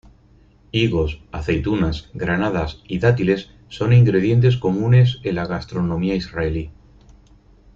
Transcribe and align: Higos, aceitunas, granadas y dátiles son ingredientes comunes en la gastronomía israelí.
Higos, 0.71 1.21
aceitunas, 1.31 2.09
granadas 2.15 2.81
y 2.87 2.97
dátiles 2.97 3.51
son 3.69 3.93
ingredientes 3.93 4.57
comunes 4.57 5.19
en 5.21 5.35
la 5.35 5.45
gastronomía 5.45 6.15
israelí. 6.15 6.71